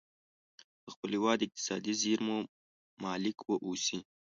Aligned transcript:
د 0.85 0.87
خپل 0.93 1.09
هیواد 1.17 1.39
اقتصادي 1.45 1.93
زیرمو 2.01 2.37
مالک 3.03 3.37
واوسي. 3.45 3.97